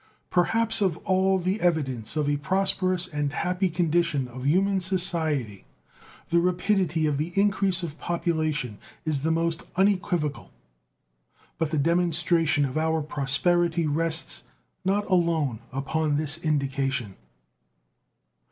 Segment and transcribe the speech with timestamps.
[0.31, 5.63] Perhaps of all the evidence of a prosperous and happy condition of human society
[6.31, 10.49] the rapidity of the increase of population is the most unequivocal.
[11.59, 14.43] But the demonstration of our prosperity rests
[14.83, 17.15] not alone upon this indication.